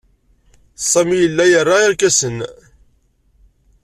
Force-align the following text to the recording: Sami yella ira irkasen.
Sami 0.89 1.17
yella 1.21 1.43
ira 1.49 1.75
irkasen. 1.85 2.37